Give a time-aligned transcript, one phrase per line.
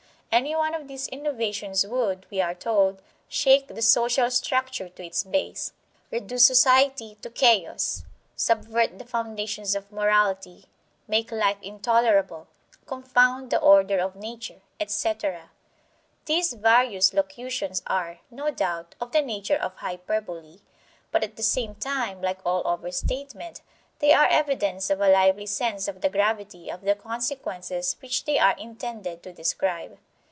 [0.33, 5.25] Any one of these innovations would, we are told, "shake the social structure to its
[5.25, 5.73] base,"
[6.09, 8.05] "reduce society to chaos,"
[8.37, 10.67] "subvert the foundations of morality,"
[11.05, 12.47] "make life intolerable,"
[12.85, 15.49] "confound the order of nature," etc.
[16.23, 20.59] These various locutions are, no doubt, of the nature of hyperbole;
[21.11, 23.59] but, at the same time, like all overstatement,
[23.99, 28.39] they are evidence of a lively sense of the gravity of the consequences which they
[28.39, 29.99] are intended to describe.